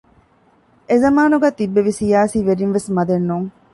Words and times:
އެޒަމާނުގައި 0.89 1.55
ތިއްބެވި 1.57 1.91
ސިޔާސީ 1.99 2.37
ވެރިންވެސް 2.47 2.87
މަދެއް 2.95 3.25
ނޫން 3.29 3.49